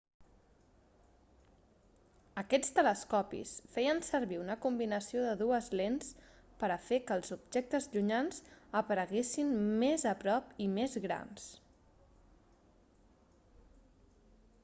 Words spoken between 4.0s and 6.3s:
servir una combinació de dues lents